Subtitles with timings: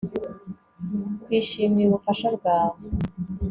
[1.23, 2.85] twishimiye ubufasha bwawe